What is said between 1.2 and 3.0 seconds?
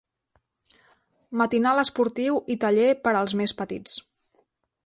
Matinal esportiu i taller